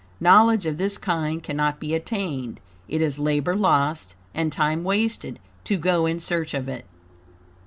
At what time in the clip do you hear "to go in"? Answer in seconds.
5.65-6.19